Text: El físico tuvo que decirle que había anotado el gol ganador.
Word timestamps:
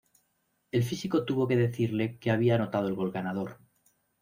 El 0.71 0.81
físico 0.83 1.25
tuvo 1.25 1.47
que 1.47 1.55
decirle 1.55 2.17
que 2.17 2.31
había 2.31 2.55
anotado 2.55 2.87
el 2.87 2.95
gol 2.95 3.11
ganador. 3.11 3.59